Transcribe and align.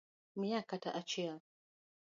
Mia 0.39 0.61
kata 0.69 0.89
achiel 0.99 1.39